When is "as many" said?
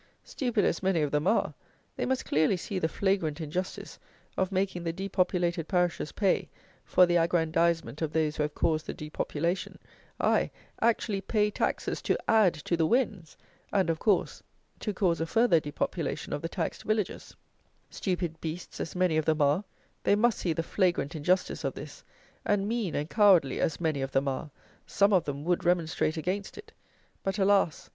0.65-1.03, 18.79-19.17, 23.59-24.01